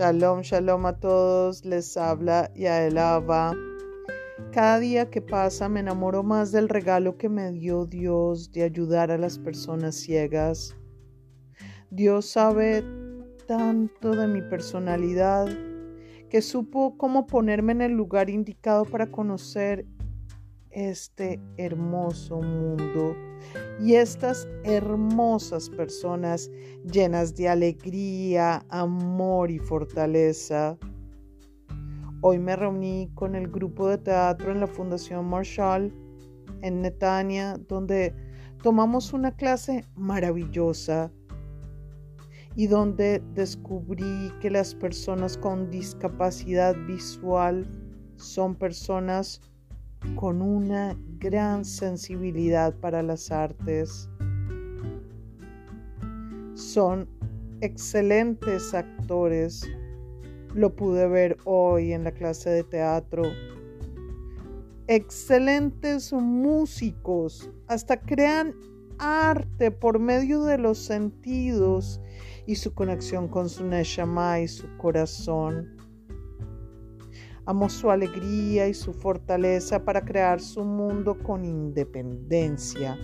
[0.00, 3.52] Shalom, shalom a todos, les habla Yael Ava.
[4.50, 9.10] Cada día que pasa me enamoro más del regalo que me dio Dios de ayudar
[9.10, 10.74] a las personas ciegas.
[11.90, 12.82] Dios sabe
[13.46, 15.46] tanto de mi personalidad
[16.30, 19.84] que supo cómo ponerme en el lugar indicado para conocer
[20.70, 23.16] este hermoso mundo
[23.80, 26.50] y estas hermosas personas
[26.92, 30.76] llenas de alegría, amor y fortaleza.
[32.22, 35.92] Hoy me reuní con el grupo de teatro en la Fundación Marshall
[36.62, 38.14] en Netanya, donde
[38.62, 41.10] tomamos una clase maravillosa
[42.56, 47.66] y donde descubrí que las personas con discapacidad visual
[48.16, 49.40] son personas
[50.16, 54.08] con una gran sensibilidad para las artes.
[56.54, 57.08] Son
[57.60, 59.68] excelentes actores.
[60.54, 63.24] Lo pude ver hoy en la clase de teatro.
[64.86, 67.50] Excelentes músicos.
[67.68, 68.54] Hasta crean
[68.98, 72.00] arte por medio de los sentidos
[72.46, 75.76] y su conexión con su Neshama y su corazón.
[77.50, 82.96] Amo su alegría y su fortaleza para crear su mundo con independencia.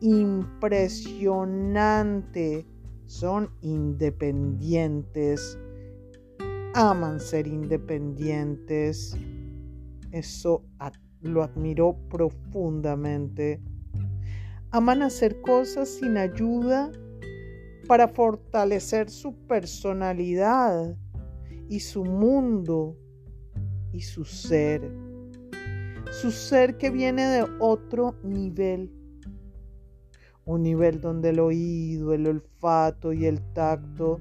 [0.00, 2.66] Impresionante.
[3.04, 5.58] Son independientes.
[6.72, 9.14] Aman ser independientes.
[10.10, 10.64] Eso
[11.20, 13.60] lo admiro profundamente.
[14.70, 16.90] Aman hacer cosas sin ayuda
[17.86, 20.96] para fortalecer su personalidad
[21.68, 22.96] y su mundo
[23.94, 24.92] y su ser.
[26.10, 28.92] Su ser que viene de otro nivel.
[30.44, 34.20] Un nivel donde el oído, el olfato y el tacto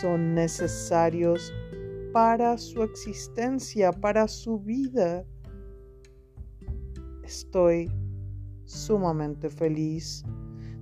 [0.00, 1.52] son necesarios
[2.12, 5.24] para su existencia, para su vida.
[7.22, 7.90] Estoy
[8.64, 10.24] sumamente feliz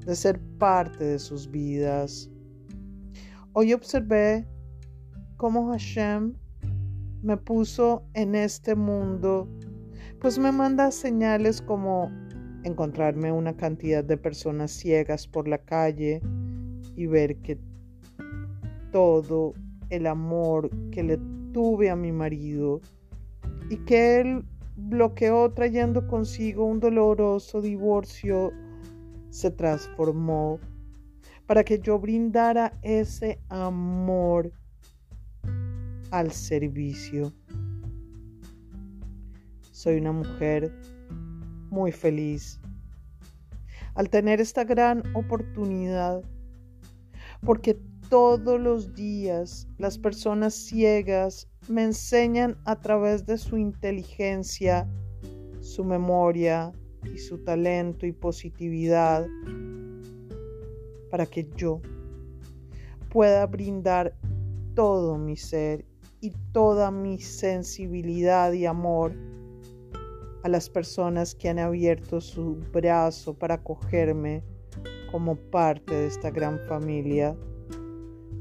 [0.07, 2.31] de ser parte de sus vidas.
[3.53, 4.49] Hoy observé
[5.37, 6.35] cómo Hashem
[7.23, 9.49] me puso en este mundo,
[10.21, 12.11] pues me manda señales como
[12.65, 16.21] encontrarme una cantidad de personas ciegas por la calle
[16.97, 17.59] y ver que
[18.91, 19.55] todo
[19.91, 21.19] el amor que le
[21.53, 22.81] tuve a mi marido
[23.71, 24.45] y que él
[24.77, 28.53] bloqueó trayendo consigo un doloroso divorcio
[29.31, 30.59] se transformó
[31.47, 34.53] para que yo brindara ese amor
[36.13, 37.33] al servicio.
[39.73, 40.73] Soy una mujer
[41.71, 42.61] muy feliz
[43.95, 46.23] al tener esta gran oportunidad,
[47.45, 54.87] porque todos los días las personas ciegas me enseñan a través de su inteligencia,
[55.61, 56.73] su memoria
[57.05, 59.27] y su talento y positividad
[61.11, 61.81] para que yo
[63.11, 64.15] pueda brindar
[64.75, 65.85] todo mi ser
[66.23, 69.13] y toda mi sensibilidad y amor
[70.45, 74.45] a las personas que han abierto su brazo para acogerme
[75.11, 77.37] como parte de esta gran familia.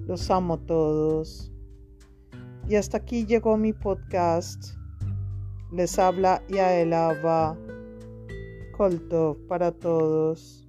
[0.05, 1.51] Los amo todos.
[2.69, 4.75] Y hasta aquí llegó mi podcast.
[5.71, 7.57] Les habla Yael Ava.
[8.77, 10.67] Koltov para todos.